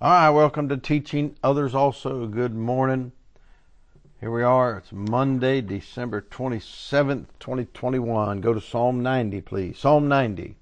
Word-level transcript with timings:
All 0.00 0.12
right, 0.12 0.30
welcome 0.30 0.68
to 0.68 0.76
Teaching 0.76 1.34
Others 1.42 1.74
Also. 1.74 2.28
Good 2.28 2.54
morning. 2.54 3.10
Here 4.20 4.30
we 4.30 4.44
are. 4.44 4.78
It's 4.78 4.92
Monday, 4.92 5.60
December 5.60 6.20
27th, 6.20 7.26
2021. 7.40 8.40
Go 8.40 8.54
to 8.54 8.60
Psalm 8.60 9.02
90, 9.02 9.40
please. 9.40 9.76
Psalm 9.76 10.06
90. 10.06 10.54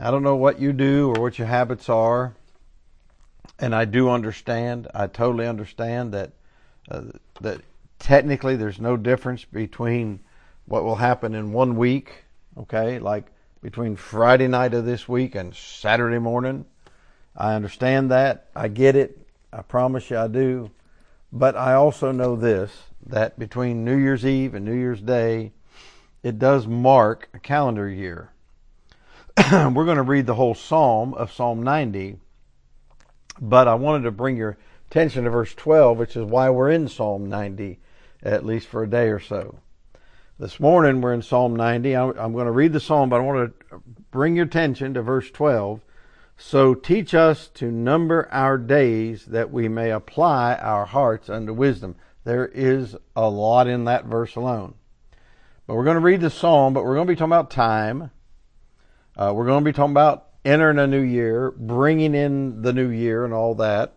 I 0.00 0.10
don't 0.10 0.22
know 0.22 0.36
what 0.36 0.58
you 0.58 0.72
do 0.72 1.10
or 1.10 1.20
what 1.20 1.38
your 1.38 1.48
habits 1.48 1.90
are, 1.90 2.34
and 3.58 3.74
I 3.74 3.84
do 3.84 4.08
understand. 4.08 4.88
I 4.94 5.06
totally 5.06 5.46
understand 5.46 6.14
that 6.14 6.32
uh, 6.90 7.02
that 7.42 7.60
technically 7.98 8.56
there's 8.56 8.80
no 8.80 8.96
difference 8.96 9.44
between 9.44 10.20
what 10.64 10.82
will 10.82 10.96
happen 10.96 11.34
in 11.34 11.52
one 11.52 11.76
week, 11.76 12.24
okay, 12.56 12.98
like 12.98 13.26
between 13.60 13.96
Friday 13.96 14.48
night 14.48 14.72
of 14.72 14.86
this 14.86 15.06
week 15.06 15.34
and 15.34 15.54
Saturday 15.54 16.18
morning. 16.18 16.64
I 17.36 17.54
understand 17.54 18.10
that. 18.10 18.48
I 18.56 18.68
get 18.68 18.96
it. 18.96 19.26
I 19.52 19.62
promise 19.62 20.10
you 20.10 20.18
I 20.18 20.28
do. 20.28 20.70
But 21.32 21.56
I 21.56 21.74
also 21.74 22.12
know 22.12 22.36
this 22.36 22.72
that 23.04 23.38
between 23.38 23.84
New 23.84 23.96
Year's 23.96 24.26
Eve 24.26 24.54
and 24.54 24.64
New 24.64 24.74
Year's 24.74 25.00
Day, 25.00 25.52
it 26.22 26.38
does 26.38 26.66
mark 26.66 27.28
a 27.32 27.38
calendar 27.38 27.88
year. 27.88 28.32
We're 29.52 29.84
going 29.84 29.98
to 29.98 30.02
read 30.02 30.26
the 30.26 30.34
whole 30.34 30.54
psalm 30.54 31.14
of 31.14 31.32
Psalm 31.32 31.62
90, 31.62 32.16
but 33.40 33.68
I 33.68 33.74
wanted 33.74 34.04
to 34.04 34.10
bring 34.10 34.36
your 34.36 34.56
attention 34.88 35.24
to 35.24 35.30
verse 35.30 35.54
12, 35.54 35.98
which 35.98 36.16
is 36.16 36.24
why 36.24 36.48
we're 36.50 36.70
in 36.70 36.88
Psalm 36.88 37.28
90, 37.28 37.78
at 38.22 38.46
least 38.46 38.66
for 38.66 38.82
a 38.82 38.90
day 38.90 39.08
or 39.08 39.20
so. 39.20 39.58
This 40.38 40.58
morning 40.58 41.00
we're 41.00 41.14
in 41.14 41.22
Psalm 41.22 41.54
90. 41.54 41.94
I'm 41.96 42.32
going 42.32 42.46
to 42.46 42.52
read 42.52 42.72
the 42.72 42.80
psalm, 42.80 43.08
but 43.08 43.16
I 43.16 43.24
want 43.24 43.52
to 43.70 43.82
bring 44.10 44.36
your 44.36 44.46
attention 44.46 44.94
to 44.94 45.02
verse 45.02 45.30
12. 45.30 45.80
So 46.36 46.74
teach 46.74 47.14
us 47.14 47.48
to 47.54 47.70
number 47.70 48.28
our 48.30 48.58
days 48.58 49.26
that 49.26 49.50
we 49.50 49.68
may 49.68 49.90
apply 49.90 50.54
our 50.56 50.84
hearts 50.84 51.30
unto 51.30 51.52
wisdom. 51.52 51.96
There 52.24 52.46
is 52.46 52.94
a 53.14 53.30
lot 53.30 53.66
in 53.66 53.84
that 53.84 54.04
verse 54.04 54.36
alone. 54.36 54.74
But 55.66 55.76
we're 55.76 55.84
going 55.84 55.96
to 55.96 56.00
read 56.00 56.20
the 56.20 56.30
psalm, 56.30 56.74
but 56.74 56.84
we're 56.84 56.94
going 56.94 57.06
to 57.06 57.12
be 57.12 57.16
talking 57.16 57.32
about 57.32 57.50
time. 57.50 58.10
Uh, 59.16 59.32
we're 59.34 59.46
going 59.46 59.64
to 59.64 59.70
be 59.70 59.74
talking 59.74 59.92
about 59.92 60.28
entering 60.44 60.78
a 60.78 60.86
new 60.86 61.00
year, 61.00 61.52
bringing 61.52 62.14
in 62.14 62.62
the 62.62 62.72
new 62.72 62.90
year, 62.90 63.24
and 63.24 63.32
all 63.32 63.54
that. 63.56 63.94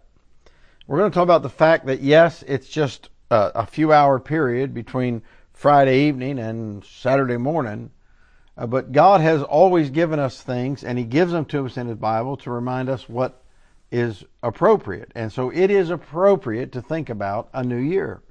We're 0.88 0.98
going 0.98 1.12
to 1.12 1.14
talk 1.14 1.24
about 1.24 1.44
the 1.44 1.50
fact 1.50 1.86
that, 1.88 2.02
yes, 2.02 2.44
it's 2.48 2.70
just 2.70 3.10
a, 3.30 3.52
a 3.56 3.66
few 3.66 3.92
hour 3.92 4.20
period 4.20 4.74
between 4.74 5.22
Friday 5.52 6.08
evening 6.08 6.40
and 6.40 6.84
Saturday 6.86 7.38
morning 7.38 7.92
uh, 8.60 8.68
but 8.68 8.92
God 8.92 9.22
has 9.22 9.42
always 9.42 9.90
given 9.90 10.20
us 10.20 10.42
things, 10.42 10.84
and 10.84 10.98
He 10.98 11.06
gives 11.06 11.32
them 11.32 11.46
to 11.46 11.66
us 11.66 11.78
in 11.78 11.88
His 11.88 11.98
Bible 11.98 12.36
to 12.38 12.52
remind 12.52 12.90
us 12.90 13.08
what 13.08 13.42
is 13.90 14.26
appropriate. 14.44 15.12
And 15.16 15.32
so 15.32 15.50
it 15.50 15.72
is 15.72 15.90
appropriate 15.90 16.74
to 16.74 16.82
think 16.82 17.10
about 17.10 17.50
a 17.54 17.64
new 17.64 17.78
year. 17.78 18.22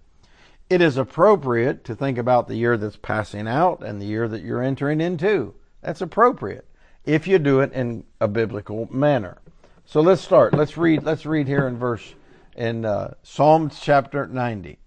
It 0.68 0.82
is 0.82 0.98
appropriate 0.98 1.82
to 1.84 1.94
think 1.94 2.18
about 2.18 2.46
the 2.46 2.56
year 2.56 2.76
that's 2.76 2.96
passing 2.96 3.48
out 3.48 3.82
and 3.82 4.00
the 4.00 4.06
year 4.06 4.28
that 4.28 4.42
you're 4.42 4.62
entering 4.62 5.00
into. 5.00 5.54
That's 5.80 6.02
appropriate 6.02 6.66
if 7.06 7.26
you 7.26 7.38
do 7.38 7.60
it 7.60 7.72
in 7.72 8.04
a 8.20 8.28
biblical 8.28 8.86
manner. 8.92 9.38
So 9.86 10.02
let's 10.02 10.20
start. 10.20 10.52
Let's 10.52 10.76
read. 10.76 11.04
Let's 11.04 11.24
read 11.24 11.48
here 11.48 11.66
in 11.66 11.78
verse 11.78 12.14
in 12.54 12.84
uh, 12.84 13.14
Psalms 13.22 13.80
chapter 13.80 14.26
90. 14.26 14.78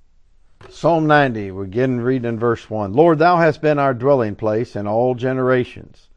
Psalm 0.69 1.07
90, 1.07 1.51
we're 1.51 1.65
begin 1.65 2.01
reading 2.01 2.29
in 2.29 2.39
verse 2.39 2.69
1. 2.69 2.93
Lord, 2.93 3.19
thou 3.19 3.37
hast 3.37 3.61
been 3.61 3.79
our 3.79 3.93
dwelling 3.93 4.35
place 4.35 4.75
in 4.75 4.87
all 4.87 5.15
generations. 5.15 6.07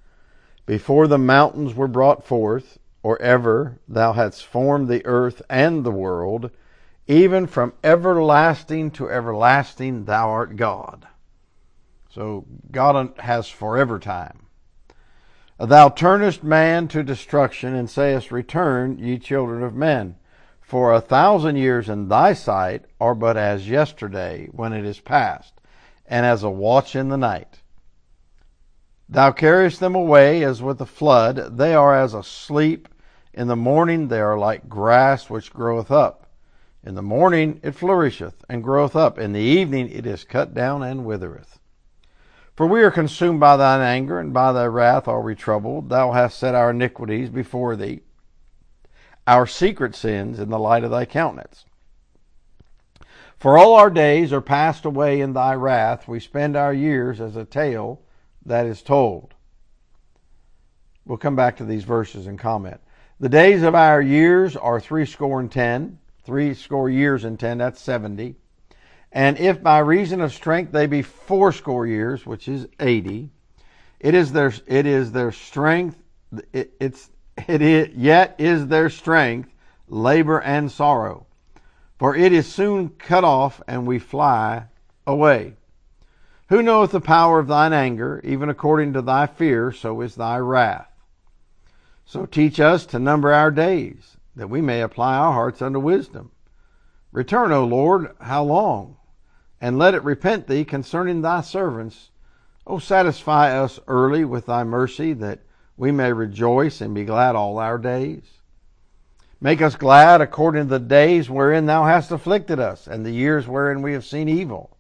Before 0.66 1.06
the 1.06 1.18
mountains 1.18 1.74
were 1.74 1.88
brought 1.88 2.24
forth, 2.24 2.78
or 3.02 3.20
ever 3.20 3.78
thou 3.88 4.12
hadst 4.12 4.44
formed 4.44 4.88
the 4.88 5.04
earth 5.06 5.42
and 5.50 5.84
the 5.84 5.90
world, 5.90 6.50
even 7.06 7.46
from 7.46 7.74
everlasting 7.82 8.90
to 8.92 9.10
everlasting 9.10 10.04
thou 10.04 10.30
art 10.30 10.56
God. 10.56 11.06
So 12.10 12.46
God 12.70 13.12
has 13.18 13.48
forever 13.48 13.98
time. 13.98 14.46
Thou 15.58 15.88
turnest 15.88 16.42
man 16.42 16.88
to 16.88 17.02
destruction 17.02 17.74
and 17.74 17.88
sayest, 17.88 18.32
Return, 18.32 18.98
ye 18.98 19.18
children 19.18 19.62
of 19.62 19.74
men. 19.74 20.16
For 20.74 20.92
a 20.92 21.00
thousand 21.00 21.54
years 21.54 21.88
in 21.88 22.08
thy 22.08 22.32
sight 22.32 22.86
are 23.00 23.14
but 23.14 23.36
as 23.36 23.70
yesterday 23.70 24.48
when 24.50 24.72
it 24.72 24.84
is 24.84 24.98
past, 24.98 25.60
and 26.04 26.26
as 26.26 26.42
a 26.42 26.50
watch 26.50 26.96
in 26.96 27.10
the 27.10 27.16
night. 27.16 27.60
Thou 29.08 29.30
carriest 29.30 29.78
them 29.78 29.94
away 29.94 30.42
as 30.42 30.64
with 30.64 30.80
a 30.80 30.84
flood, 30.84 31.58
they 31.58 31.76
are 31.76 31.94
as 31.94 32.12
asleep. 32.12 32.88
In 33.32 33.46
the 33.46 33.54
morning 33.54 34.08
they 34.08 34.18
are 34.18 34.36
like 34.36 34.68
grass 34.68 35.30
which 35.30 35.52
groweth 35.52 35.92
up. 35.92 36.26
In 36.82 36.96
the 36.96 37.02
morning 37.02 37.60
it 37.62 37.76
flourisheth 37.76 38.44
and 38.48 38.64
groweth 38.64 38.96
up. 38.96 39.16
In 39.16 39.32
the 39.32 39.38
evening 39.38 39.88
it 39.90 40.06
is 40.06 40.24
cut 40.24 40.54
down 40.54 40.82
and 40.82 41.04
withereth. 41.04 41.60
For 42.56 42.66
we 42.66 42.82
are 42.82 42.90
consumed 42.90 43.38
by 43.38 43.56
thine 43.56 43.80
anger, 43.80 44.18
and 44.18 44.32
by 44.32 44.50
thy 44.50 44.66
wrath 44.66 45.06
are 45.06 45.22
we 45.22 45.36
troubled. 45.36 45.88
Thou 45.88 46.10
hast 46.10 46.36
set 46.36 46.56
our 46.56 46.70
iniquities 46.70 47.30
before 47.30 47.76
thee 47.76 48.00
our 49.26 49.46
secret 49.46 49.94
sins 49.94 50.38
in 50.38 50.50
the 50.50 50.58
light 50.58 50.84
of 50.84 50.90
thy 50.90 51.04
countenance. 51.04 51.64
For 53.38 53.58
all 53.58 53.74
our 53.74 53.90
days 53.90 54.32
are 54.32 54.40
passed 54.40 54.84
away 54.84 55.20
in 55.20 55.32
thy 55.32 55.54
wrath. 55.54 56.08
We 56.08 56.20
spend 56.20 56.56
our 56.56 56.72
years 56.72 57.20
as 57.20 57.36
a 57.36 57.44
tale 57.44 58.00
that 58.46 58.66
is 58.66 58.82
told. 58.82 59.34
We'll 61.04 61.18
come 61.18 61.36
back 61.36 61.56
to 61.58 61.64
these 61.64 61.84
verses 61.84 62.26
and 62.26 62.38
comment. 62.38 62.80
The 63.20 63.28
days 63.28 63.62
of 63.62 63.74
our 63.74 64.00
years 64.00 64.56
are 64.56 64.80
three 64.80 65.06
score 65.06 65.40
and 65.40 65.52
ten. 65.52 65.98
Three 66.24 66.54
score 66.54 66.88
years 66.88 67.24
and 67.24 67.38
ten, 67.38 67.58
that's 67.58 67.82
seventy. 67.82 68.36
And 69.12 69.38
if 69.38 69.62
by 69.62 69.80
reason 69.80 70.22
of 70.22 70.32
strength 70.32 70.72
they 70.72 70.86
be 70.86 71.02
fourscore 71.02 71.86
years, 71.86 72.24
which 72.24 72.48
is 72.48 72.66
eighty, 72.80 73.28
it 74.00 74.14
is 74.14 74.32
their 74.32 74.52
it 74.66 74.86
is 74.86 75.12
their 75.12 75.32
strength. 75.32 76.02
It, 76.52 76.72
it's 76.80 77.10
it 77.48 77.62
is, 77.62 77.94
yet 77.94 78.36
is 78.38 78.66
their 78.66 78.90
strength 78.90 79.50
labor 79.88 80.40
and 80.40 80.70
sorrow. 80.70 81.26
For 81.98 82.14
it 82.16 82.32
is 82.32 82.52
soon 82.52 82.90
cut 82.90 83.24
off, 83.24 83.62
and 83.66 83.86
we 83.86 83.98
fly 83.98 84.66
away. 85.06 85.54
Who 86.48 86.62
knoweth 86.62 86.90
the 86.90 87.00
power 87.00 87.38
of 87.38 87.46
thine 87.46 87.72
anger? 87.72 88.20
Even 88.24 88.48
according 88.48 88.92
to 88.92 89.02
thy 89.02 89.26
fear, 89.26 89.72
so 89.72 90.00
is 90.00 90.14
thy 90.14 90.38
wrath. 90.38 90.88
So 92.04 92.26
teach 92.26 92.60
us 92.60 92.84
to 92.86 92.98
number 92.98 93.32
our 93.32 93.50
days, 93.50 94.16
that 94.36 94.50
we 94.50 94.60
may 94.60 94.82
apply 94.82 95.16
our 95.16 95.32
hearts 95.32 95.62
unto 95.62 95.78
wisdom. 95.78 96.32
Return, 97.12 97.52
O 97.52 97.64
Lord, 97.64 98.14
how 98.20 98.44
long? 98.44 98.96
And 99.60 99.78
let 99.78 99.94
it 99.94 100.04
repent 100.04 100.46
thee 100.46 100.64
concerning 100.64 101.22
thy 101.22 101.40
servants. 101.40 102.10
O 102.66 102.78
satisfy 102.78 103.58
us 103.58 103.78
early 103.86 104.24
with 104.24 104.46
thy 104.46 104.64
mercy, 104.64 105.12
that 105.14 105.40
we 105.76 105.90
may 105.90 106.12
rejoice 106.12 106.80
and 106.80 106.94
be 106.94 107.04
glad 107.04 107.34
all 107.34 107.58
our 107.58 107.78
days. 107.78 108.22
Make 109.40 109.60
us 109.60 109.76
glad 109.76 110.20
according 110.20 110.64
to 110.64 110.70
the 110.70 110.78
days 110.78 111.28
wherein 111.28 111.66
thou 111.66 111.84
hast 111.84 112.10
afflicted 112.10 112.58
us, 112.58 112.86
and 112.86 113.04
the 113.04 113.10
years 113.10 113.46
wherein 113.46 113.82
we 113.82 113.92
have 113.92 114.04
seen 114.04 114.28
evil. 114.28 114.76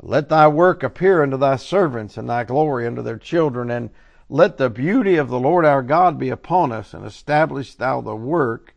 Let 0.00 0.28
thy 0.28 0.46
work 0.48 0.82
appear 0.82 1.22
unto 1.22 1.36
thy 1.36 1.56
servants, 1.56 2.16
and 2.16 2.28
thy 2.28 2.44
glory 2.44 2.86
unto 2.86 3.02
their 3.02 3.18
children, 3.18 3.70
and 3.70 3.90
let 4.28 4.58
the 4.58 4.70
beauty 4.70 5.16
of 5.16 5.28
the 5.28 5.40
Lord 5.40 5.64
our 5.64 5.82
God 5.82 6.18
be 6.18 6.28
upon 6.28 6.70
us, 6.70 6.92
and 6.92 7.04
establish 7.04 7.74
thou 7.74 8.00
the 8.00 8.14
work 8.14 8.74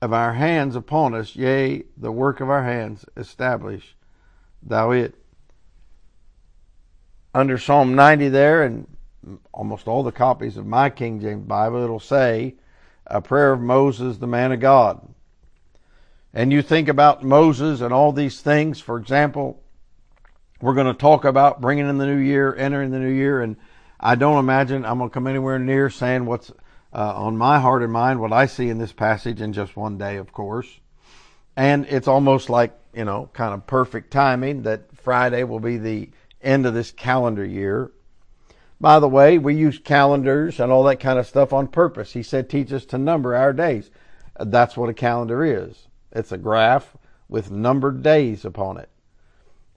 of 0.00 0.12
our 0.12 0.32
hands 0.32 0.74
upon 0.74 1.14
us, 1.14 1.36
yea, 1.36 1.84
the 1.96 2.12
work 2.12 2.40
of 2.40 2.50
our 2.50 2.64
hands, 2.64 3.04
establish 3.16 3.96
thou 4.62 4.90
it. 4.90 5.14
Under 7.34 7.58
Psalm 7.58 7.94
90 7.94 8.28
there, 8.28 8.62
and 8.62 8.86
almost 9.52 9.88
all 9.88 10.02
the 10.02 10.12
copies 10.12 10.56
of 10.56 10.66
my 10.66 10.90
King 10.90 11.20
James 11.20 11.46
Bible, 11.46 11.82
it'll 11.82 12.00
say 12.00 12.54
a 13.06 13.20
prayer 13.20 13.52
of 13.52 13.60
Moses, 13.60 14.18
the 14.18 14.26
man 14.26 14.52
of 14.52 14.60
God. 14.60 15.06
And 16.32 16.52
you 16.52 16.62
think 16.62 16.88
about 16.88 17.22
Moses 17.22 17.80
and 17.80 17.92
all 17.92 18.12
these 18.12 18.40
things. 18.40 18.80
For 18.80 18.98
example, 18.98 19.62
we're 20.60 20.74
going 20.74 20.86
to 20.86 20.94
talk 20.94 21.24
about 21.24 21.60
bringing 21.60 21.88
in 21.88 21.98
the 21.98 22.06
new 22.06 22.16
year, 22.16 22.54
entering 22.56 22.90
the 22.90 22.98
new 22.98 23.12
year, 23.12 23.40
and 23.40 23.56
I 24.00 24.16
don't 24.16 24.38
imagine 24.38 24.84
I'm 24.84 24.98
going 24.98 25.10
to 25.10 25.14
come 25.14 25.26
anywhere 25.26 25.58
near 25.58 25.90
saying 25.90 26.26
what's 26.26 26.50
uh, 26.92 27.14
on 27.16 27.36
my 27.36 27.58
heart 27.58 27.82
and 27.82 27.92
mind, 27.92 28.20
what 28.20 28.32
I 28.32 28.46
see 28.46 28.68
in 28.68 28.78
this 28.78 28.92
passage 28.92 29.40
in 29.40 29.52
just 29.52 29.76
one 29.76 29.98
day, 29.98 30.16
of 30.16 30.32
course. 30.32 30.80
And 31.56 31.86
it's 31.86 32.08
almost 32.08 32.50
like, 32.50 32.72
you 32.94 33.04
know, 33.04 33.30
kind 33.32 33.54
of 33.54 33.66
perfect 33.66 34.10
timing 34.10 34.62
that 34.62 34.96
Friday 34.96 35.44
will 35.44 35.60
be 35.60 35.76
the 35.76 36.10
end 36.40 36.66
of 36.66 36.74
this 36.74 36.90
calendar 36.90 37.44
year. 37.44 37.90
By 38.80 38.98
the 38.98 39.08
way, 39.08 39.38
we 39.38 39.54
use 39.54 39.78
calendars 39.78 40.60
and 40.60 40.70
all 40.70 40.84
that 40.84 41.00
kind 41.00 41.18
of 41.18 41.26
stuff 41.26 41.52
on 41.52 41.68
purpose. 41.68 42.12
He 42.12 42.22
said, 42.22 42.50
teach 42.50 42.72
us 42.72 42.84
to 42.86 42.98
number 42.98 43.34
our 43.34 43.52
days. 43.52 43.90
That's 44.38 44.76
what 44.76 44.90
a 44.90 44.94
calendar 44.94 45.44
is. 45.44 45.88
It's 46.12 46.32
a 46.32 46.38
graph 46.38 46.96
with 47.28 47.50
numbered 47.50 48.02
days 48.02 48.44
upon 48.44 48.78
it. 48.78 48.88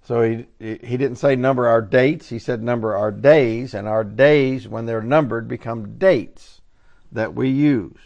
So 0.04 0.22
he, 0.22 0.46
he 0.60 0.98
didn't 0.98 1.18
say 1.18 1.36
number 1.36 1.68
our 1.68 1.82
dates. 1.82 2.30
He 2.30 2.40
said 2.40 2.64
number 2.64 2.96
our 2.96 3.12
days, 3.12 3.74
and 3.74 3.88
our 3.88 4.04
days, 4.04 4.68
when 4.68 4.86
they're 4.86 5.02
numbered, 5.02 5.48
become 5.48 5.98
dates 5.98 6.62
that 7.12 7.34
we 7.34 7.50
use. 7.50 8.00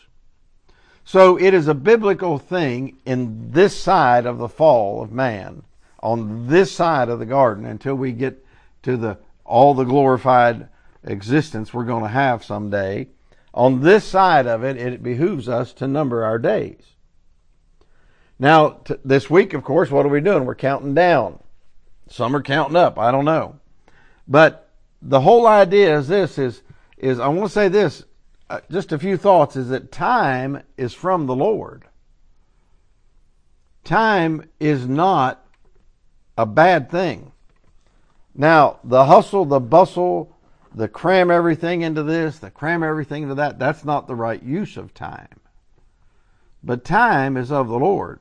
So 1.03 1.37
it 1.37 1.53
is 1.53 1.67
a 1.67 1.73
biblical 1.73 2.37
thing 2.37 2.97
in 3.05 3.51
this 3.51 3.79
side 3.79 4.25
of 4.25 4.37
the 4.37 4.49
fall 4.49 5.01
of 5.01 5.11
man, 5.11 5.63
on 6.01 6.47
this 6.47 6.71
side 6.71 7.09
of 7.09 7.19
the 7.19 7.25
garden, 7.25 7.65
until 7.65 7.95
we 7.95 8.11
get 8.11 8.45
to 8.83 8.97
the 8.97 9.17
all 9.43 9.73
the 9.73 9.83
glorified 9.83 10.69
existence 11.03 11.73
we're 11.73 11.85
going 11.85 12.03
to 12.03 12.09
have 12.09 12.43
someday. 12.43 13.07
On 13.53 13.81
this 13.81 14.05
side 14.05 14.47
of 14.47 14.63
it, 14.63 14.77
it 14.77 15.03
behooves 15.03 15.49
us 15.49 15.73
to 15.73 15.87
number 15.87 16.23
our 16.23 16.39
days. 16.39 16.83
Now, 18.39 18.69
t- 18.69 18.95
this 19.03 19.29
week, 19.29 19.53
of 19.53 19.63
course, 19.63 19.91
what 19.91 20.05
are 20.05 20.09
we 20.09 20.21
doing? 20.21 20.45
We're 20.45 20.55
counting 20.55 20.93
down. 20.93 21.39
Some 22.09 22.35
are 22.35 22.41
counting 22.41 22.75
up. 22.75 22.97
I 22.97 23.11
don't 23.11 23.25
know. 23.25 23.59
But 24.27 24.69
the 25.01 25.21
whole 25.21 25.47
idea 25.47 25.97
is 25.97 26.07
this 26.07 26.37
is, 26.37 26.61
is 26.97 27.19
I 27.19 27.27
want 27.27 27.49
to 27.49 27.53
say 27.53 27.67
this, 27.67 28.03
uh, 28.49 28.61
just 28.69 28.91
a 28.91 28.99
few 28.99 29.17
thoughts 29.17 29.55
is 29.55 29.69
that 29.69 29.91
time 29.91 30.63
is 30.77 30.93
from 30.93 31.25
the 31.25 31.35
Lord. 31.35 31.85
Time 33.83 34.49
is 34.59 34.87
not 34.87 35.45
a 36.37 36.45
bad 36.45 36.89
thing. 36.89 37.31
Now, 38.33 38.79
the 38.83 39.05
hustle, 39.05 39.45
the 39.45 39.59
bustle, 39.59 40.35
the 40.73 40.87
cram 40.87 41.29
everything 41.29 41.81
into 41.81 42.03
this, 42.03 42.39
the 42.39 42.51
cram 42.51 42.83
everything 42.83 43.23
into 43.23 43.35
that, 43.35 43.59
that's 43.59 43.83
not 43.83 44.07
the 44.07 44.15
right 44.15 44.41
use 44.41 44.77
of 44.77 44.93
time. 44.93 45.39
But 46.63 46.85
time 46.85 47.37
is 47.37 47.51
of 47.51 47.67
the 47.67 47.79
Lord. 47.79 48.19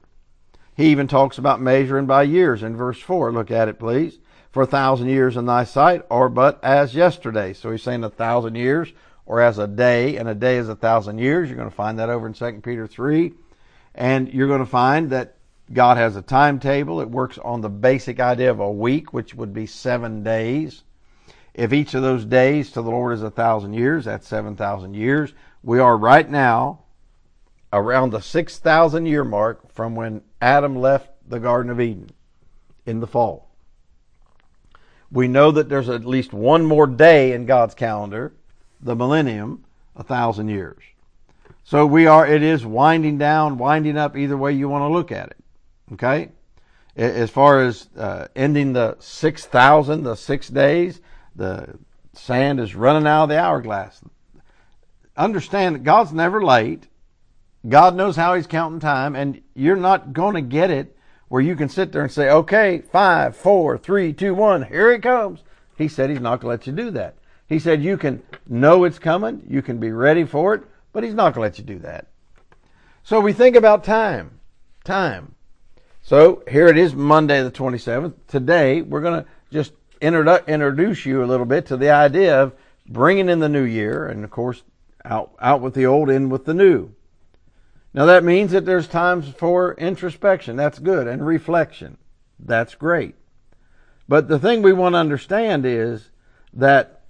He 0.76 0.86
even 0.86 1.08
talks 1.08 1.38
about 1.38 1.60
measuring 1.60 2.06
by 2.06 2.22
years 2.22 2.62
in 2.62 2.76
verse 2.76 2.98
4. 2.98 3.32
Look 3.32 3.50
at 3.50 3.68
it, 3.68 3.78
please. 3.78 4.18
For 4.50 4.62
a 4.62 4.66
thousand 4.66 5.08
years 5.08 5.36
in 5.36 5.46
thy 5.46 5.64
sight 5.64 6.02
are 6.10 6.28
but 6.28 6.58
as 6.64 6.94
yesterday. 6.94 7.52
So 7.52 7.70
he's 7.70 7.82
saying 7.82 8.02
a 8.02 8.10
thousand 8.10 8.56
years 8.56 8.92
or 9.26 9.40
as 9.40 9.58
a 9.58 9.68
day, 9.68 10.16
and 10.16 10.28
a 10.28 10.34
day 10.34 10.56
is 10.56 10.68
a 10.68 10.74
thousand 10.74 11.18
years. 11.18 11.48
You're 11.48 11.58
going 11.58 11.70
to 11.70 11.76
find 11.76 11.98
that 11.98 12.08
over 12.08 12.26
in 12.26 12.32
2 12.32 12.60
Peter 12.64 12.86
3. 12.86 13.32
And 13.94 14.32
you're 14.32 14.48
going 14.48 14.60
to 14.60 14.66
find 14.66 15.10
that 15.10 15.36
God 15.72 15.98
has 15.98 16.16
a 16.16 16.22
timetable. 16.22 17.00
It 17.00 17.10
works 17.10 17.38
on 17.38 17.60
the 17.60 17.68
basic 17.68 18.18
idea 18.18 18.50
of 18.50 18.58
a 18.58 18.70
week, 18.72 19.12
which 19.12 19.34
would 19.34 19.52
be 19.52 19.66
seven 19.66 20.24
days. 20.24 20.82
If 21.54 21.72
each 21.72 21.94
of 21.94 22.02
those 22.02 22.24
days 22.24 22.70
to 22.72 22.82
the 22.82 22.90
Lord 22.90 23.12
is 23.12 23.22
a 23.22 23.30
thousand 23.30 23.74
years, 23.74 24.04
that's 24.04 24.28
7,000 24.28 24.94
years. 24.94 25.32
We 25.62 25.78
are 25.78 25.96
right 25.96 26.28
now 26.28 26.84
around 27.72 28.10
the 28.10 28.20
6,000 28.20 29.06
year 29.06 29.24
mark 29.24 29.72
from 29.72 29.94
when 29.94 30.22
Adam 30.40 30.76
left 30.76 31.10
the 31.28 31.40
Garden 31.40 31.70
of 31.70 31.80
Eden 31.80 32.10
in 32.86 33.00
the 33.00 33.06
fall. 33.06 33.50
We 35.10 35.28
know 35.28 35.50
that 35.50 35.68
there's 35.68 35.88
at 35.88 36.04
least 36.04 36.32
one 36.32 36.64
more 36.64 36.86
day 36.86 37.32
in 37.32 37.46
God's 37.46 37.74
calendar, 37.74 38.32
the 38.80 38.94
millennium, 38.94 39.64
a 39.96 40.04
thousand 40.04 40.48
years. 40.48 40.82
So 41.64 41.84
we 41.84 42.06
are, 42.06 42.26
it 42.26 42.42
is 42.42 42.64
winding 42.64 43.18
down, 43.18 43.58
winding 43.58 43.96
up, 43.96 44.16
either 44.16 44.36
way 44.36 44.52
you 44.52 44.68
want 44.68 44.82
to 44.82 44.88
look 44.88 45.12
at 45.12 45.30
it. 45.30 45.36
Okay? 45.92 46.30
As 46.96 47.30
far 47.30 47.62
as 47.62 47.88
uh, 47.96 48.28
ending 48.34 48.72
the 48.72 48.96
6,000, 48.98 50.02
the 50.02 50.14
six 50.14 50.48
days, 50.48 51.00
the 51.34 51.78
sand 52.12 52.60
is 52.60 52.74
running 52.74 53.06
out 53.06 53.24
of 53.24 53.28
the 53.28 53.38
hourglass. 53.38 54.00
Understand 55.16 55.74
that 55.74 55.84
God's 55.84 56.12
never 56.12 56.42
late. 56.42 56.88
God 57.68 57.94
knows 57.94 58.16
how 58.16 58.34
He's 58.34 58.46
counting 58.46 58.80
time, 58.80 59.14
and 59.14 59.42
you're 59.54 59.76
not 59.76 60.12
going 60.12 60.34
to 60.34 60.40
get 60.40 60.70
it 60.70 60.96
where 61.28 61.42
you 61.42 61.54
can 61.54 61.68
sit 61.68 61.92
there 61.92 62.02
and 62.02 62.10
say, 62.10 62.28
okay, 62.28 62.78
five, 62.78 63.36
four, 63.36 63.78
three, 63.78 64.12
two, 64.12 64.34
one, 64.34 64.62
here 64.62 64.90
it 64.90 65.02
comes. 65.02 65.40
He 65.76 65.88
said 65.88 66.10
He's 66.10 66.20
not 66.20 66.40
going 66.40 66.58
to 66.58 66.62
let 66.62 66.66
you 66.66 66.72
do 66.72 66.90
that. 66.92 67.16
He 67.48 67.58
said 67.58 67.82
you 67.82 67.96
can 67.96 68.22
know 68.48 68.84
it's 68.84 68.98
coming, 68.98 69.42
you 69.48 69.62
can 69.62 69.78
be 69.78 69.92
ready 69.92 70.24
for 70.24 70.54
it, 70.54 70.62
but 70.92 71.04
He's 71.04 71.14
not 71.14 71.34
going 71.34 71.34
to 71.34 71.40
let 71.40 71.58
you 71.58 71.64
do 71.64 71.78
that. 71.80 72.06
So 73.02 73.20
we 73.20 73.32
think 73.32 73.56
about 73.56 73.84
time. 73.84 74.40
Time. 74.84 75.34
So 76.02 76.42
here 76.48 76.68
it 76.68 76.78
is, 76.78 76.94
Monday 76.94 77.42
the 77.42 77.50
27th. 77.50 78.14
Today 78.26 78.82
we're 78.82 79.00
going 79.00 79.22
to 79.22 79.30
just 79.52 79.72
introdu- 80.00 80.46
introduce 80.46 81.06
you 81.06 81.22
a 81.22 81.26
little 81.26 81.46
bit 81.46 81.66
to 81.66 81.76
the 81.76 81.90
idea 81.90 82.42
of 82.42 82.54
bringing 82.86 83.28
in 83.28 83.40
the 83.40 83.48
new 83.48 83.62
year, 83.62 84.06
and 84.06 84.24
of 84.24 84.30
course, 84.30 84.62
out 85.04 85.32
out 85.40 85.60
with 85.60 85.74
the 85.74 85.86
old, 85.86 86.10
in 86.10 86.28
with 86.28 86.44
the 86.44 86.54
new. 86.54 86.92
Now 87.92 88.06
that 88.06 88.24
means 88.24 88.52
that 88.52 88.66
there's 88.66 88.86
times 88.86 89.28
for 89.28 89.74
introspection. 89.74 90.56
That's 90.56 90.78
good, 90.78 91.06
and 91.06 91.26
reflection. 91.26 91.96
That's 92.38 92.74
great. 92.74 93.14
But 94.08 94.28
the 94.28 94.38
thing 94.38 94.62
we 94.62 94.72
want 94.72 94.94
to 94.94 94.98
understand 94.98 95.64
is 95.64 96.10
that 96.54 97.02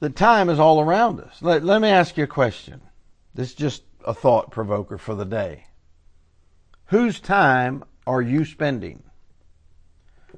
the 0.00 0.10
time 0.10 0.48
is 0.48 0.58
all 0.58 0.80
around 0.80 1.20
us. 1.20 1.40
Let, 1.40 1.64
let 1.64 1.80
me 1.80 1.88
ask 1.88 2.16
you 2.16 2.24
a 2.24 2.28
question. 2.28 2.80
This 3.34 3.50
is 3.50 3.54
just 3.54 3.82
a 4.04 4.12
thought 4.12 4.50
provoker 4.50 4.98
for 4.98 5.14
the 5.14 5.24
day. 5.24 5.66
Whose 6.86 7.20
time 7.20 7.84
are 8.06 8.20
you 8.20 8.44
spending? 8.44 9.02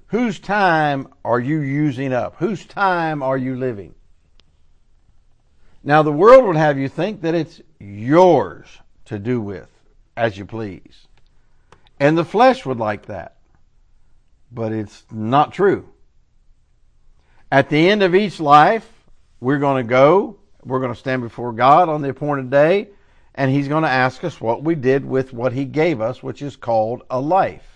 Whose 0.08 0.38
time 0.38 1.08
are 1.24 1.40
you 1.40 1.60
using 1.60 2.12
up? 2.12 2.36
Whose 2.38 2.64
time 2.66 3.22
are 3.22 3.38
you 3.38 3.56
living? 3.56 3.94
Now, 5.82 6.02
the 6.02 6.12
world 6.12 6.44
would 6.46 6.56
have 6.56 6.78
you 6.78 6.88
think 6.88 7.22
that 7.22 7.34
it's 7.34 7.60
yours 7.78 8.66
to 9.06 9.18
do 9.18 9.40
with 9.40 9.68
as 10.16 10.38
you 10.38 10.46
please. 10.46 11.06
And 12.00 12.16
the 12.16 12.24
flesh 12.24 12.64
would 12.64 12.78
like 12.78 13.06
that. 13.06 13.36
But 14.50 14.72
it's 14.72 15.04
not 15.10 15.52
true. 15.52 15.88
At 17.50 17.68
the 17.68 17.88
end 17.88 18.02
of 18.02 18.14
each 18.14 18.40
life, 18.40 18.88
we're 19.40 19.58
going 19.58 19.84
to 19.84 19.88
go, 19.88 20.38
we're 20.64 20.80
going 20.80 20.92
to 20.92 20.98
stand 20.98 21.22
before 21.22 21.52
God 21.52 21.88
on 21.88 22.02
the 22.02 22.08
appointed 22.08 22.50
day, 22.50 22.88
and 23.34 23.50
He's 23.50 23.68
going 23.68 23.82
to 23.82 23.90
ask 23.90 24.24
us 24.24 24.40
what 24.40 24.62
we 24.62 24.74
did 24.74 25.04
with 25.04 25.32
what 25.32 25.52
He 25.52 25.64
gave 25.64 26.00
us, 26.00 26.22
which 26.22 26.40
is 26.40 26.56
called 26.56 27.02
a 27.10 27.20
life. 27.20 27.73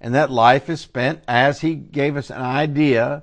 And 0.00 0.14
that 0.14 0.30
life 0.30 0.68
is 0.68 0.80
spent 0.80 1.22
as 1.26 1.60
He 1.60 1.74
gave 1.74 2.16
us 2.16 2.30
an 2.30 2.42
idea 2.42 3.22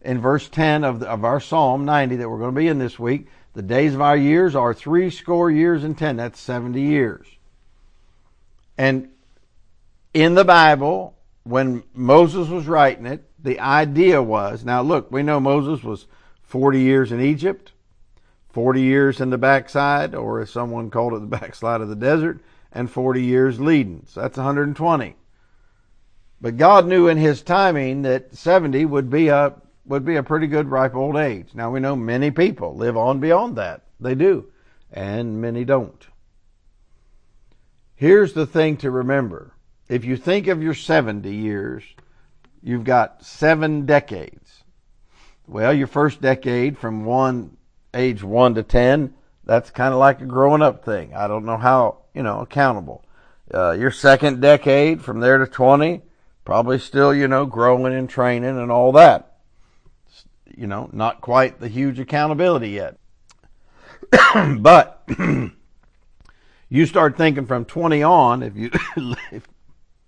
in 0.00 0.20
verse 0.20 0.48
10 0.48 0.84
of, 0.84 1.00
the, 1.00 1.08
of 1.08 1.24
our 1.24 1.40
Psalm 1.40 1.84
90 1.84 2.16
that 2.16 2.28
we're 2.28 2.38
going 2.38 2.54
to 2.54 2.60
be 2.60 2.68
in 2.68 2.78
this 2.78 2.98
week. 2.98 3.28
The 3.54 3.62
days 3.62 3.94
of 3.94 4.00
our 4.00 4.16
years 4.16 4.54
are 4.54 4.74
three 4.74 5.10
score 5.10 5.50
years 5.50 5.82
and 5.82 5.96
ten. 5.96 6.16
That's 6.16 6.38
70 6.38 6.80
years. 6.80 7.26
And 8.76 9.08
in 10.12 10.34
the 10.34 10.44
Bible, 10.44 11.16
when 11.44 11.82
Moses 11.94 12.48
was 12.48 12.66
writing 12.66 13.06
it, 13.06 13.24
the 13.42 13.60
idea 13.60 14.22
was 14.22 14.64
now 14.64 14.82
look, 14.82 15.10
we 15.10 15.22
know 15.22 15.40
Moses 15.40 15.82
was 15.82 16.06
40 16.42 16.80
years 16.80 17.12
in 17.12 17.20
Egypt, 17.20 17.72
40 18.50 18.80
years 18.80 19.20
in 19.20 19.30
the 19.30 19.38
backside, 19.38 20.14
or 20.14 20.40
as 20.40 20.50
someone 20.50 20.90
called 20.90 21.14
it, 21.14 21.20
the 21.20 21.26
backside 21.38 21.80
of 21.80 21.88
the 21.88 21.96
desert, 21.96 22.40
and 22.72 22.90
40 22.90 23.22
years 23.22 23.58
leading. 23.58 24.04
So 24.06 24.20
that's 24.20 24.36
120. 24.36 25.16
But 26.40 26.56
God 26.56 26.86
knew 26.86 27.08
in 27.08 27.16
His 27.16 27.42
timing 27.42 28.02
that 28.02 28.36
70 28.36 28.84
would 28.84 29.10
be 29.10 29.28
a 29.28 29.54
would 29.86 30.04
be 30.04 30.16
a 30.16 30.22
pretty 30.22 30.48
good 30.48 30.68
ripe 30.68 30.94
old 30.94 31.16
age. 31.16 31.48
Now 31.54 31.70
we 31.70 31.80
know 31.80 31.94
many 31.94 32.30
people 32.30 32.74
live 32.74 32.96
on 32.96 33.20
beyond 33.20 33.56
that. 33.56 33.82
They 34.00 34.14
do. 34.14 34.46
And 34.92 35.40
many 35.40 35.64
don't. 35.64 36.06
Here's 37.94 38.32
the 38.32 38.46
thing 38.46 38.76
to 38.78 38.90
remember. 38.90 39.54
If 39.88 40.04
you 40.04 40.16
think 40.16 40.48
of 40.48 40.62
your 40.62 40.74
70 40.74 41.32
years, 41.32 41.84
you've 42.62 42.84
got 42.84 43.24
seven 43.24 43.86
decades. 43.86 44.64
Well, 45.46 45.72
your 45.72 45.86
first 45.86 46.20
decade 46.20 46.76
from 46.76 47.04
one 47.04 47.56
age 47.94 48.22
one 48.22 48.54
to 48.56 48.62
10, 48.62 49.14
that's 49.44 49.70
kind 49.70 49.94
of 49.94 50.00
like 50.00 50.20
a 50.20 50.26
growing 50.26 50.62
up 50.62 50.84
thing. 50.84 51.14
I 51.14 51.28
don't 51.28 51.44
know 51.44 51.56
how, 51.56 51.98
you 52.12 52.22
know, 52.22 52.40
accountable. 52.40 53.04
Uh, 53.52 53.72
your 53.72 53.92
second 53.92 54.40
decade 54.40 55.00
from 55.00 55.20
there 55.20 55.38
to 55.38 55.46
20, 55.46 56.02
probably 56.46 56.78
still, 56.78 57.12
you 57.12 57.28
know, 57.28 57.44
growing 57.44 57.92
and 57.92 58.08
training 58.08 58.58
and 58.58 58.72
all 58.72 58.92
that 58.92 59.36
you 60.56 60.66
know, 60.66 60.88
not 60.92 61.20
quite 61.20 61.60
the 61.60 61.68
huge 61.68 62.00
accountability 62.00 62.70
yet. 62.70 62.96
but 64.58 65.06
you 66.68 66.86
start 66.86 67.16
thinking 67.16 67.46
from 67.46 67.64
20 67.64 68.02
on, 68.02 68.42
if 68.42 68.56
you 68.56 68.70
if, 69.30 69.46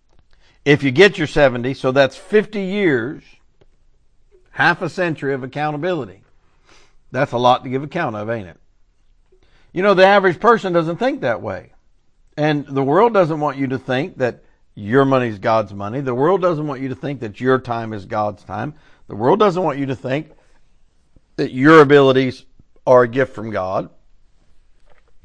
if 0.65 0.83
you 0.83 0.91
get 0.91 1.19
your 1.19 1.27
70, 1.27 1.75
so 1.75 1.93
that's 1.93 2.17
50 2.17 2.61
years, 2.61 3.23
half 4.51 4.81
a 4.83 4.89
century 4.89 5.35
of 5.35 5.45
accountability. 5.45 6.23
That's 7.11 7.33
a 7.33 7.39
lot 7.39 7.65
to 7.65 7.71
give 7.71 7.83
account 7.83 8.17
of, 8.17 8.29
ain't 8.29 8.49
it? 8.49 8.57
You 9.73 9.83
know, 9.83 9.95
the 9.95 10.07
average 10.07 10.41
person 10.41 10.73
doesn't 10.73 10.97
think 10.97 11.21
that 11.21 11.43
way. 11.43 11.73
And 12.37 12.67
the 12.67 12.83
world 12.83 13.13
doesn't 13.13 13.41
want 13.41 13.59
you 13.59 13.67
to 13.69 13.79
think 13.79 14.19
that 14.19 14.43
your 14.79 15.05
money 15.05 15.27
is 15.27 15.41
God's 15.41 15.75
money. 15.75 16.01
The 16.01 16.15
world 16.15 16.41
doesn't 16.41 16.67
want 16.67 16.81
you 16.81 16.89
to 16.89 16.95
think 16.95 17.19
that 17.21 17.41
your 17.41 17.59
time 17.59 17.93
is 17.93 18.07
God's 18.07 18.45
time. 18.45 18.75
The 19.09 19.17
world 19.17 19.41
doesn't 19.41 19.63
want 19.63 19.79
you 19.79 19.87
to 19.87 19.97
think 19.97 20.31
that 21.35 21.53
your 21.53 21.81
abilities 21.81 22.45
are 22.87 23.03
a 23.03 23.09
gift 23.09 23.35
from 23.35 23.51
God. 23.51 23.91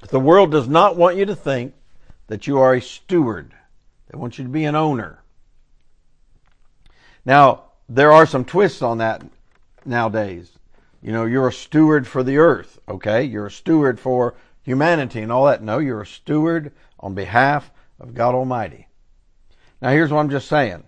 The 0.10 0.20
world 0.20 0.52
does 0.52 0.68
not 0.68 0.98
want 0.98 1.18
you 1.18 1.26
to 1.26 1.36
think 1.36 1.76
that 2.28 2.48
you 2.48 2.58
are 2.58 2.74
a 2.74 2.82
steward. 2.82 3.54
They 4.10 4.18
want 4.18 4.40
you 4.40 4.44
to 4.44 4.50
be 4.50 4.66
an 4.66 4.76
owner. 4.76 5.22
Now, 7.24 7.66
there 7.88 8.12
are 8.12 8.26
some 8.26 8.46
twists 8.46 8.82
on 8.82 8.98
that 8.98 9.24
nowadays. 9.86 10.52
You 11.00 11.12
know, 11.12 11.26
you're 11.26 11.48
a 11.48 11.54
steward 11.54 12.08
for 12.08 12.24
the 12.24 12.40
earth, 12.40 12.80
okay? 12.90 13.24
You're 13.24 13.48
a 13.48 13.52
steward 13.52 14.00
for 14.00 14.34
humanity 14.64 15.22
and 15.22 15.32
all 15.32 15.46
that. 15.46 15.62
No, 15.62 15.78
you're 15.78 16.02
a 16.02 16.08
steward 16.08 16.72
on 17.00 17.14
behalf 17.14 17.72
of 18.00 18.16
God 18.16 18.34
Almighty. 18.34 18.88
Now, 19.84 19.90
here's 19.90 20.14
what 20.14 20.22
I'm 20.22 20.30
just 20.30 20.48
saying. 20.48 20.86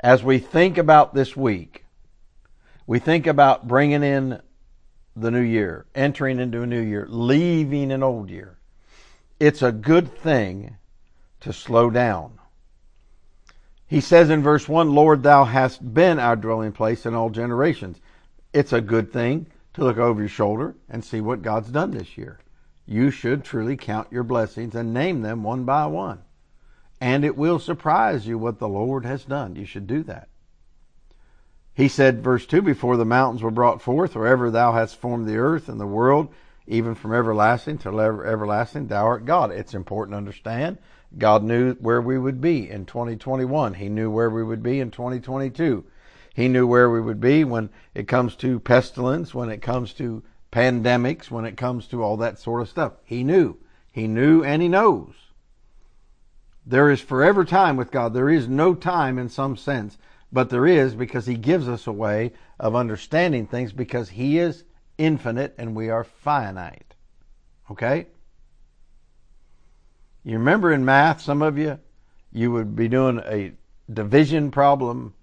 As 0.00 0.24
we 0.24 0.40
think 0.40 0.78
about 0.78 1.14
this 1.14 1.36
week, 1.36 1.84
we 2.84 2.98
think 2.98 3.28
about 3.28 3.68
bringing 3.68 4.02
in 4.02 4.42
the 5.14 5.30
new 5.30 5.40
year, 5.40 5.86
entering 5.94 6.40
into 6.40 6.62
a 6.62 6.66
new 6.66 6.80
year, 6.80 7.06
leaving 7.08 7.92
an 7.92 8.02
old 8.02 8.28
year. 8.28 8.58
It's 9.38 9.62
a 9.62 9.70
good 9.70 10.12
thing 10.12 10.76
to 11.42 11.52
slow 11.52 11.88
down. 11.88 12.32
He 13.86 14.00
says 14.00 14.28
in 14.28 14.42
verse 14.42 14.68
1, 14.68 14.92
Lord, 14.92 15.22
thou 15.22 15.44
hast 15.44 15.94
been 15.94 16.18
our 16.18 16.34
dwelling 16.34 16.72
place 16.72 17.06
in 17.06 17.14
all 17.14 17.30
generations. 17.30 18.00
It's 18.52 18.72
a 18.72 18.80
good 18.80 19.12
thing 19.12 19.46
to 19.74 19.84
look 19.84 19.98
over 19.98 20.18
your 20.18 20.28
shoulder 20.28 20.74
and 20.88 21.04
see 21.04 21.20
what 21.20 21.42
God's 21.42 21.68
done 21.68 21.92
this 21.92 22.18
year. 22.18 22.40
You 22.86 23.12
should 23.12 23.44
truly 23.44 23.76
count 23.76 24.08
your 24.10 24.24
blessings 24.24 24.74
and 24.74 24.92
name 24.92 25.22
them 25.22 25.44
one 25.44 25.62
by 25.62 25.86
one. 25.86 26.24
And 27.00 27.24
it 27.24 27.36
will 27.36 27.58
surprise 27.58 28.26
you 28.26 28.36
what 28.38 28.58
the 28.58 28.68
Lord 28.68 29.06
has 29.06 29.24
done. 29.24 29.56
You 29.56 29.64
should 29.64 29.86
do 29.86 30.02
that. 30.04 30.28
He 31.72 31.88
said, 31.88 32.22
verse 32.22 32.44
2, 32.46 32.60
Before 32.60 32.96
the 32.96 33.06
mountains 33.06 33.42
were 33.42 33.50
brought 33.50 33.80
forth, 33.80 34.14
or 34.14 34.26
ever 34.26 34.50
thou 34.50 34.72
hast 34.72 34.96
formed 34.96 35.26
the 35.26 35.38
earth 35.38 35.68
and 35.68 35.80
the 35.80 35.86
world, 35.86 36.28
even 36.66 36.94
from 36.94 37.14
everlasting 37.14 37.78
to 37.78 37.88
everlasting, 37.88 38.88
thou 38.88 39.06
art 39.06 39.24
God. 39.24 39.50
It's 39.50 39.72
important 39.72 40.12
to 40.12 40.18
understand. 40.18 40.78
God 41.16 41.42
knew 41.42 41.74
where 41.74 42.02
we 42.02 42.18
would 42.18 42.40
be 42.40 42.68
in 42.68 42.86
2021. 42.86 43.74
He 43.74 43.88
knew 43.88 44.10
where 44.10 44.30
we 44.30 44.44
would 44.44 44.62
be 44.62 44.78
in 44.78 44.90
2022. 44.90 45.84
He 46.34 46.48
knew 46.48 46.66
where 46.66 46.90
we 46.90 47.00
would 47.00 47.20
be 47.20 47.44
when 47.44 47.70
it 47.94 48.06
comes 48.06 48.36
to 48.36 48.60
pestilence, 48.60 49.34
when 49.34 49.48
it 49.50 49.62
comes 49.62 49.92
to 49.94 50.22
pandemics, 50.52 51.30
when 51.30 51.44
it 51.44 51.56
comes 51.56 51.86
to 51.88 52.02
all 52.02 52.16
that 52.18 52.38
sort 52.38 52.60
of 52.60 52.68
stuff. 52.68 52.92
He 53.04 53.24
knew. 53.24 53.56
He 53.90 54.06
knew 54.06 54.44
and 54.44 54.62
he 54.62 54.68
knows. 54.68 55.14
There 56.66 56.90
is 56.90 57.00
forever 57.00 57.44
time 57.44 57.76
with 57.76 57.90
God. 57.90 58.14
There 58.14 58.30
is 58.30 58.48
no 58.48 58.74
time 58.74 59.18
in 59.18 59.28
some 59.28 59.56
sense 59.56 59.96
but 60.32 60.50
there 60.50 60.66
is 60.66 60.94
because 60.94 61.26
he 61.26 61.34
gives 61.34 61.68
us 61.68 61.86
a 61.86 61.92
way 61.92 62.32
of 62.58 62.76
understanding 62.76 63.46
things 63.46 63.72
because 63.72 64.10
he 64.10 64.38
is 64.38 64.64
infinite 64.98 65.54
and 65.58 65.74
we 65.74 65.90
are 65.90 66.04
finite. 66.04 66.94
Okay? 67.70 68.06
You 70.22 70.34
remember 70.34 70.72
in 70.72 70.84
math, 70.84 71.20
some 71.20 71.42
of 71.42 71.58
you, 71.58 71.78
you 72.32 72.52
would 72.52 72.76
be 72.76 72.88
doing 72.88 73.20
a 73.24 73.52
division 73.92 74.50
problem 74.50 75.14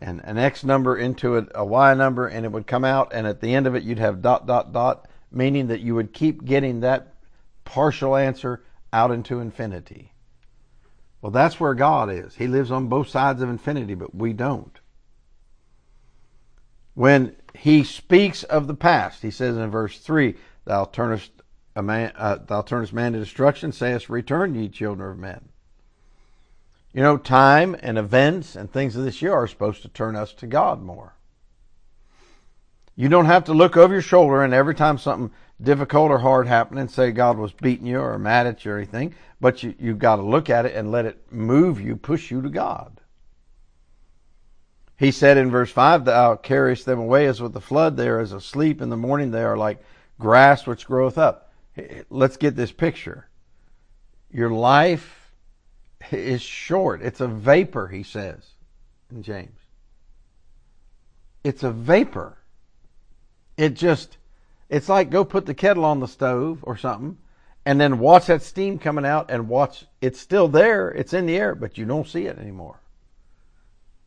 and 0.00 0.20
an 0.24 0.36
x 0.36 0.64
number 0.64 0.96
into 0.96 1.38
a, 1.38 1.46
a 1.54 1.64
y 1.64 1.94
number 1.94 2.26
and 2.26 2.44
it 2.44 2.50
would 2.50 2.66
come 2.66 2.84
out 2.84 3.12
and 3.14 3.26
at 3.26 3.40
the 3.40 3.54
end 3.54 3.66
of 3.66 3.74
it 3.74 3.82
you'd 3.82 3.98
have 3.98 4.20
dot 4.20 4.46
dot 4.46 4.72
dot 4.72 5.08
meaning 5.30 5.68
that 5.68 5.80
you 5.80 5.94
would 5.94 6.12
keep 6.12 6.44
getting 6.44 6.80
that 6.80 7.14
partial 7.64 8.16
answer 8.16 8.64
out 8.92 9.10
into 9.10 9.38
infinity. 9.40 10.12
Well, 11.26 11.32
that's 11.32 11.58
where 11.58 11.74
God 11.74 12.08
is. 12.08 12.36
He 12.36 12.46
lives 12.46 12.70
on 12.70 12.86
both 12.86 13.08
sides 13.08 13.42
of 13.42 13.48
infinity, 13.50 13.94
but 13.94 14.14
we 14.14 14.32
don't. 14.32 14.78
When 16.94 17.34
he 17.52 17.82
speaks 17.82 18.44
of 18.44 18.68
the 18.68 18.74
past, 18.74 19.22
he 19.22 19.32
says 19.32 19.56
in 19.56 19.68
verse 19.68 19.98
3, 19.98 20.36
Thou 20.66 20.84
turnest, 20.84 21.32
a 21.74 21.82
man, 21.82 22.12
uh, 22.14 22.36
thou 22.36 22.62
turnest 22.62 22.92
man 22.92 23.12
to 23.14 23.18
destruction, 23.18 23.72
sayest, 23.72 24.08
Return, 24.08 24.54
ye 24.54 24.68
children 24.68 25.10
of 25.10 25.18
men. 25.18 25.48
You 26.92 27.02
know, 27.02 27.16
time 27.16 27.76
and 27.80 27.98
events 27.98 28.54
and 28.54 28.72
things 28.72 28.94
of 28.94 29.02
this 29.02 29.20
year 29.20 29.32
are 29.32 29.48
supposed 29.48 29.82
to 29.82 29.88
turn 29.88 30.14
us 30.14 30.32
to 30.34 30.46
God 30.46 30.80
more. 30.80 31.15
You 32.96 33.10
don't 33.10 33.26
have 33.26 33.44
to 33.44 33.52
look 33.52 33.76
over 33.76 33.92
your 33.92 34.02
shoulder 34.02 34.42
and 34.42 34.54
every 34.54 34.74
time 34.74 34.96
something 34.96 35.30
difficult 35.60 36.10
or 36.10 36.18
hard 36.18 36.46
happen 36.46 36.78
and 36.78 36.90
say 36.90 37.10
God 37.12 37.38
was 37.38 37.52
beating 37.52 37.86
you 37.86 38.00
or 38.00 38.18
mad 38.18 38.46
at 38.46 38.64
you 38.64 38.72
or 38.72 38.78
anything, 38.78 39.14
but 39.40 39.62
you, 39.62 39.74
you've 39.78 39.98
got 39.98 40.16
to 40.16 40.22
look 40.22 40.48
at 40.48 40.66
it 40.66 40.74
and 40.74 40.90
let 40.90 41.04
it 41.04 41.30
move 41.30 41.80
you, 41.80 41.96
push 41.96 42.30
you 42.30 42.40
to 42.40 42.48
God. 42.48 43.00
He 44.98 45.10
said 45.10 45.36
in 45.36 45.50
verse 45.50 45.70
5, 45.70 46.06
Thou 46.06 46.36
carriest 46.36 46.86
them 46.86 46.98
away 46.98 47.26
as 47.26 47.40
with 47.40 47.52
the 47.52 47.60
flood. 47.60 47.96
They 47.96 48.08
are 48.08 48.18
as 48.18 48.32
asleep 48.32 48.80
in 48.80 48.88
the 48.88 48.96
morning. 48.96 49.30
They 49.30 49.42
are 49.42 49.56
like 49.56 49.84
grass 50.18 50.66
which 50.66 50.86
groweth 50.86 51.18
up. 51.18 51.52
Let's 52.08 52.38
get 52.38 52.56
this 52.56 52.72
picture. 52.72 53.28
Your 54.30 54.50
life 54.50 55.32
is 56.10 56.40
short. 56.40 57.02
It's 57.02 57.20
a 57.20 57.28
vapor, 57.28 57.88
he 57.88 58.02
says 58.02 58.54
in 59.10 59.22
James. 59.22 59.60
It's 61.44 61.62
a 61.62 61.70
vapor. 61.70 62.38
It 63.56 63.74
just 63.74 64.18
it's 64.68 64.88
like 64.88 65.10
go 65.10 65.24
put 65.24 65.46
the 65.46 65.54
kettle 65.54 65.84
on 65.84 66.00
the 66.00 66.08
stove 66.08 66.60
or 66.62 66.76
something 66.76 67.18
and 67.64 67.80
then 67.80 67.98
watch 67.98 68.26
that 68.26 68.42
steam 68.42 68.78
coming 68.78 69.04
out 69.04 69.30
and 69.30 69.48
watch 69.48 69.86
it's 70.00 70.20
still 70.20 70.48
there, 70.48 70.88
it's 70.88 71.12
in 71.12 71.26
the 71.26 71.36
air, 71.36 71.54
but 71.54 71.76
you 71.76 71.84
don't 71.84 72.08
see 72.08 72.26
it 72.26 72.38
anymore. 72.38 72.80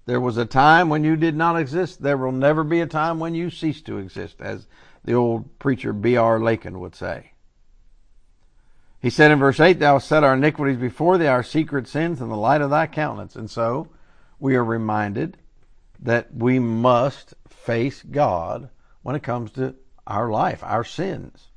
There 0.06 0.22
was 0.22 0.38
a 0.38 0.46
time 0.46 0.89
when 0.89 1.03
you 1.03 1.15
did 1.15 1.36
not 1.36 1.60
exist. 1.60 2.01
There 2.01 2.18
will 2.18 2.32
never 2.32 2.63
be 2.63 2.82
a 2.82 2.88
time 2.88 3.20
when 3.20 3.36
you 3.36 3.51
cease 3.51 3.82
to 3.84 3.98
exist, 3.98 4.41
as 4.41 4.65
the 5.03 5.13
old 5.13 5.60
preacher 5.60 5.94
B.R. 5.94 6.39
Lakin 6.39 6.79
would 6.79 6.96
say. 6.96 7.34
He 9.01 9.12
said 9.12 9.29
in 9.29 9.38
verse 9.38 9.60
8, 9.60 9.79
Thou 9.79 9.94
hast 9.94 10.08
set 10.08 10.24
our 10.24 10.34
iniquities 10.34 10.77
before 10.77 11.18
thee, 11.18 11.27
our 11.27 11.44
secret 11.44 11.88
sins 11.88 12.22
in 12.22 12.29
the 12.29 12.36
light 12.36 12.62
of 12.62 12.70
thy 12.70 12.88
countenance. 12.88 13.36
And 13.36 13.51
so 13.51 13.88
we 14.39 14.56
are 14.56 14.63
reminded 14.63 15.38
that 16.00 16.34
we 16.34 16.60
must 16.60 17.36
face 17.48 18.01
God 18.01 18.70
when 19.01 19.15
it 19.15 19.24
comes 19.24 19.51
to 19.51 19.75
our 20.06 20.29
life, 20.29 20.63
our 20.63 20.84
sins. 20.84 21.48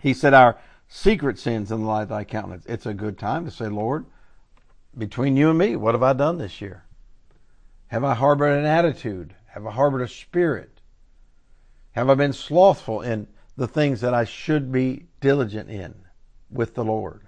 He 0.00 0.14
said, 0.14 0.34
Our 0.34 0.58
secret 0.88 1.38
sins 1.38 1.70
in 1.70 1.80
the 1.80 1.86
light 1.86 2.02
of 2.02 2.08
thy 2.08 2.24
countenance. 2.24 2.64
It's 2.66 2.86
a 2.86 2.94
good 2.94 3.18
time 3.18 3.44
to 3.44 3.50
say, 3.50 3.66
Lord, 3.66 4.06
between 4.96 5.36
you 5.36 5.50
and 5.50 5.58
me, 5.58 5.76
what 5.76 5.94
have 5.94 6.02
I 6.02 6.12
done 6.12 6.38
this 6.38 6.60
year? 6.60 6.84
Have 7.88 8.04
I 8.04 8.14
harbored 8.14 8.58
an 8.58 8.64
attitude? 8.64 9.34
Have 9.46 9.66
I 9.66 9.72
harbored 9.72 10.02
a 10.02 10.08
spirit? 10.08 10.80
Have 11.92 12.08
I 12.08 12.14
been 12.14 12.32
slothful 12.32 13.02
in 13.02 13.26
the 13.56 13.68
things 13.68 14.00
that 14.00 14.14
I 14.14 14.24
should 14.24 14.70
be 14.70 15.06
diligent 15.20 15.68
in 15.68 15.94
with 16.50 16.74
the 16.74 16.84
Lord? 16.84 17.22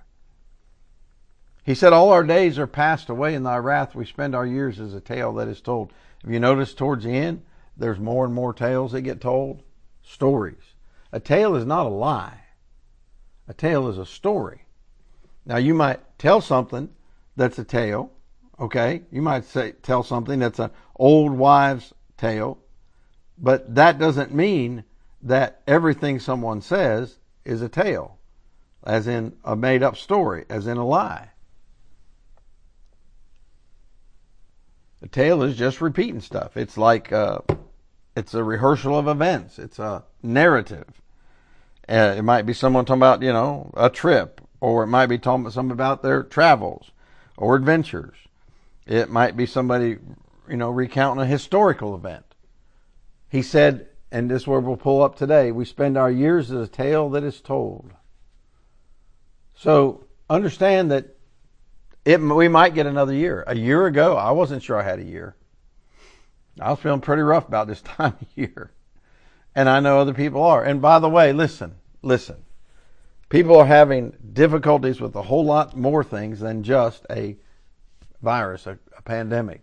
He 1.64 1.75
said, 1.75 1.92
All 1.92 2.11
our 2.11 2.25
days 2.25 2.59
are 2.59 2.66
passed 2.66 3.09
away 3.09 3.35
in 3.35 3.42
thy 3.42 3.57
wrath. 3.59 3.95
We 3.95 4.04
spend 4.04 4.35
our 4.35 4.47
years 4.47 4.81
as 4.81 4.95
a 4.95 5.00
tale 5.00 5.33
that 5.35 5.49
is 5.49 5.61
told. 5.61 5.92
Have 6.23 6.33
you 6.33 6.40
noticed 6.40 6.78
towards 6.78 7.04
the 7.04 7.11
end, 7.11 7.42
there's 7.82 7.98
more 7.98 8.24
and 8.24 8.32
more 8.32 8.54
tales 8.54 8.92
that 8.92 9.02
get 9.02 9.20
told? 9.20 9.62
stories. 10.02 10.74
A 11.12 11.20
tale 11.20 11.54
is 11.54 11.64
not 11.64 11.86
a 11.86 11.90
lie. 11.90 12.40
A 13.48 13.54
tale 13.54 13.88
is 13.88 13.98
a 13.98 14.06
story. 14.06 14.62
Now 15.44 15.56
you 15.56 15.74
might 15.74 16.00
tell 16.18 16.40
something 16.40 16.90
that's 17.36 17.58
a 17.58 17.64
tale, 17.64 18.12
okay? 18.58 19.02
You 19.10 19.22
might 19.22 19.44
say 19.44 19.72
tell 19.82 20.02
something 20.02 20.38
that's 20.38 20.58
an 20.58 20.70
old 20.96 21.32
wives' 21.32 21.92
tale, 22.16 22.58
but 23.38 23.74
that 23.74 23.98
doesn't 23.98 24.34
mean 24.34 24.84
that 25.22 25.60
everything 25.66 26.18
someone 26.18 26.60
says 26.60 27.18
is 27.44 27.62
a 27.62 27.68
tale, 27.68 28.18
as 28.84 29.06
in 29.06 29.34
a 29.44 29.56
made 29.56 29.82
up 29.82 29.96
story, 29.96 30.44
as 30.48 30.66
in 30.66 30.76
a 30.76 30.86
lie. 30.86 31.30
A 35.00 35.08
tale 35.08 35.42
is 35.42 35.56
just 35.56 35.80
repeating 35.80 36.20
stuff. 36.20 36.56
It's 36.56 36.78
like 36.78 37.12
uh, 37.12 37.40
it's 38.14 38.35
a 38.35 38.45
rehearsal 38.45 38.99
of 38.99 39.09
events. 39.09 39.59
It's 39.59 39.78
a 39.78 40.04
narrative. 40.23 41.00
Uh, 41.88 42.14
it 42.16 42.23
might 42.23 42.47
be 42.47 42.52
someone 42.52 42.85
talking 42.85 43.00
about, 43.00 43.23
you 43.23 43.33
know, 43.33 43.71
a 43.76 43.90
trip, 43.90 44.40
or 44.61 44.85
it 44.85 44.88
might 44.88 45.07
be 45.07 45.19
talking 45.19 45.42
about 45.42 45.52
something 45.52 45.73
about 45.73 46.02
their 46.02 46.23
travels 46.23 46.90
or 47.37 47.57
adventures. 47.57 48.16
It 48.87 49.11
might 49.11 49.37
be 49.37 49.47
somebody, 49.47 49.99
you 50.49 50.57
know, 50.57 50.71
recounting 50.71 51.23
a 51.23 51.26
historical 51.26 51.95
event. 51.95 52.25
He 53.28 53.42
said, 53.42 53.88
and 54.11 54.31
this 54.31 54.47
word 54.47 54.64
we'll 54.64 54.76
pull 54.76 55.02
up 55.02 55.16
today, 55.16 55.50
we 55.50 55.64
spend 55.64 55.97
our 55.97 56.11
years 56.11 56.50
as 56.50 56.69
a 56.69 56.71
tale 56.71 57.09
that 57.11 57.25
is 57.25 57.40
told. 57.40 57.92
So 59.54 60.04
understand 60.28 60.90
that 60.90 61.16
it, 62.04 62.21
we 62.21 62.49
might 62.49 62.75
get 62.75 62.87
another 62.87 63.14
year. 63.14 63.45
A 63.47 63.57
year 63.57 63.87
ago, 63.87 64.16
I 64.16 64.33
wasn't 64.33 64.62
sure 64.62 64.78
I 64.78 64.83
had 64.83 64.99
a 64.99 65.04
year. 65.04 65.37
I 66.61 66.71
was 66.71 66.80
feeling 66.80 67.00
pretty 67.00 67.23
rough 67.23 67.49
about 67.49 67.66
this 67.66 67.82
time 67.82 68.16
of 68.21 68.26
year. 68.35 68.73
And 69.54 69.68
I 69.68 69.80
know 69.80 69.99
other 69.99 70.14
people 70.14 70.42
are. 70.42 70.64
And 70.64 70.80
by 70.80 70.99
the 70.99 71.09
way, 71.09 71.32
listen, 71.32 71.76
listen. 72.02 72.44
People 73.28 73.56
are 73.56 73.66
having 73.66 74.14
difficulties 74.32 75.00
with 75.00 75.14
a 75.16 75.23
whole 75.23 75.44
lot 75.44 75.76
more 75.76 76.04
things 76.04 76.40
than 76.40 76.62
just 76.62 77.06
a 77.11 77.37
virus, 78.21 78.66
a, 78.66 78.78
a 78.97 79.02
pandemic. 79.02 79.62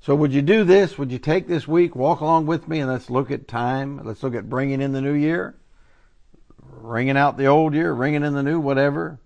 So 0.00 0.14
would 0.14 0.32
you 0.32 0.42
do 0.42 0.64
this? 0.64 0.98
Would 0.98 1.10
you 1.10 1.18
take 1.18 1.48
this 1.48 1.66
week, 1.66 1.96
walk 1.96 2.20
along 2.20 2.46
with 2.46 2.68
me, 2.68 2.80
and 2.80 2.90
let's 2.90 3.10
look 3.10 3.30
at 3.30 3.48
time. 3.48 4.04
Let's 4.04 4.22
look 4.22 4.34
at 4.34 4.50
bringing 4.50 4.80
in 4.80 4.92
the 4.92 5.00
new 5.00 5.14
year, 5.14 5.56
ringing 6.60 7.16
out 7.16 7.36
the 7.36 7.46
old 7.46 7.74
year, 7.74 7.92
ringing 7.92 8.22
in 8.22 8.34
the 8.34 8.42
new, 8.42 8.60
whatever. 8.60 9.20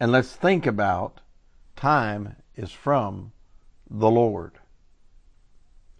And 0.00 0.12
let's 0.12 0.34
think 0.34 0.66
about 0.66 1.20
time 1.76 2.36
is 2.56 2.72
from 2.72 3.32
the 3.88 4.10
Lord. 4.10 4.52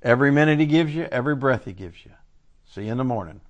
Every 0.05 0.31
minute 0.31 0.61
He 0.61 0.67
gives 0.67 0.95
you, 0.95 1.09
every 1.11 1.35
breath 1.35 1.65
He 1.65 1.73
gives 1.73 2.05
you. 2.05 2.13
See 2.67 2.85
you 2.85 2.93
in 2.93 2.99
the 2.99 3.05
morning. 3.05 3.41